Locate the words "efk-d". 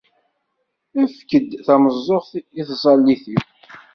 1.03-1.49